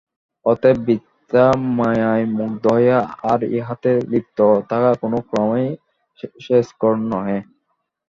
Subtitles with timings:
[0.45, 1.45] অতএব বৃথা
[1.77, 2.99] মায়ায় মুগ্ধ হইয়া
[3.31, 4.39] আর ইহাতে লিপ্ত
[4.69, 5.67] থাকা কোন ক্রমেই
[6.39, 7.39] শ্রেয়স্কর নহে।